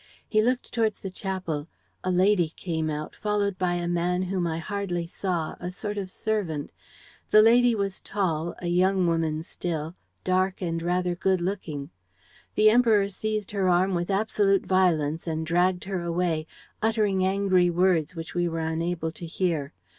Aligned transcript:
He 0.27 0.41
looked 0.41 0.73
towards 0.73 0.99
the 1.01 1.11
chapel. 1.11 1.67
A 2.03 2.09
lady 2.09 2.53
came 2.55 2.89
out, 2.89 3.13
followed 3.15 3.59
by 3.59 3.75
a 3.75 3.87
man 3.87 4.23
whom 4.23 4.47
I 4.47 4.57
hardly 4.57 5.05
saw, 5.05 5.55
a 5.59 5.71
sort 5.71 5.95
of 5.99 6.09
servant. 6.09 6.71
The 7.29 7.43
lady 7.43 7.75
was 7.75 7.99
tall, 8.01 8.55
a 8.57 8.65
young 8.65 9.05
woman 9.05 9.43
still, 9.43 9.93
dark 10.23 10.59
and 10.59 10.81
rather 10.81 11.13
good 11.13 11.39
looking.... 11.39 11.91
The 12.55 12.71
Emperor 12.71 13.09
seized 13.09 13.51
her 13.51 13.69
arm 13.69 13.93
with 13.93 14.09
absolute 14.09 14.65
violence 14.65 15.27
and 15.27 15.45
dragged 15.45 15.83
her 15.83 16.01
away, 16.01 16.47
uttering 16.81 17.23
angry 17.23 17.69
words 17.69 18.15
which 18.15 18.33
we 18.33 18.49
were 18.49 18.57
unable 18.57 19.11
to 19.11 19.27
hear. 19.27 19.71